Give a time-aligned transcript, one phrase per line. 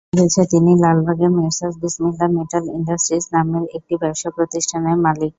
[0.03, 5.29] জানা গেছে, তিনি লালবাগে মেসার্স বিসমিল্লাহ মেটাল ইন্ডাস্ট্রিজ নামের একটি ব্যবসাপ্রতিষ্ঠানের মালিক।